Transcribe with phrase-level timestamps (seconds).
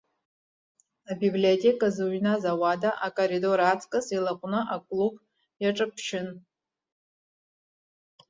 [1.11, 5.15] Абиблиотека зыҩназ ауада, акаридор аҵкыс илаҟәны аклуб
[5.61, 6.27] иаҿаԥшьын.